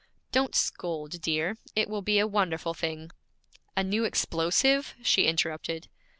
[0.31, 1.57] 'Don't scold, dear.
[1.75, 3.11] It will be a wonderful thing!'
[3.77, 5.89] 'A new explosive?' she interrupted.